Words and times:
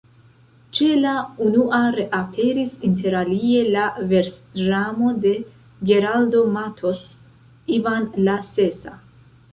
Ĉe 0.77 0.85
la 1.01 1.09
unua 1.47 1.81
reaperis 1.97 2.73
interalie 2.89 3.61
la 3.75 3.83
versdramo 4.13 5.13
de 5.27 5.35
Geraldo 5.91 6.43
Mattos, 6.57 7.05
Ivan 7.79 8.09
la 8.31 8.41
Sesa. 8.53 8.99